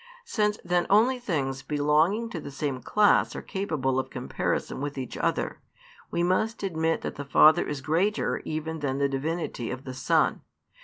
[0.25, 5.15] Since then only things belonging to the same class are capable of comparison with each
[5.15, 5.59] other,
[6.09, 10.41] we must admit that the Father is greater even than the divinity of the Son.